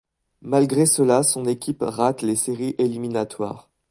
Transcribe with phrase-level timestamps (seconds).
[0.41, 3.69] Malgré cela, son équipe rate les séries éliminatoires.